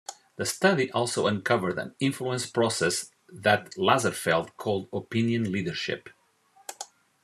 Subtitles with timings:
[0.37, 6.09] The study also uncovered an influence process that Lazarsfeld called opinion leadership.